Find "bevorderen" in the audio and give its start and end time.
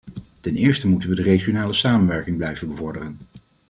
2.67-3.19